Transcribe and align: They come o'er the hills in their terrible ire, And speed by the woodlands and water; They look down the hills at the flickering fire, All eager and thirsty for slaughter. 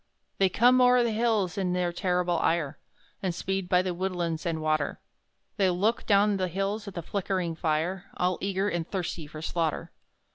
They 0.39 0.49
come 0.49 0.81
o'er 0.81 1.03
the 1.03 1.11
hills 1.11 1.59
in 1.59 1.73
their 1.73 1.93
terrible 1.93 2.39
ire, 2.39 2.79
And 3.21 3.35
speed 3.35 3.69
by 3.69 3.83
the 3.83 3.93
woodlands 3.93 4.47
and 4.47 4.59
water; 4.59 4.99
They 5.57 5.69
look 5.69 6.07
down 6.07 6.37
the 6.37 6.47
hills 6.47 6.87
at 6.87 6.95
the 6.95 7.03
flickering 7.03 7.53
fire, 7.53 8.05
All 8.17 8.39
eager 8.41 8.67
and 8.67 8.89
thirsty 8.89 9.27
for 9.27 9.43
slaughter. 9.43 9.91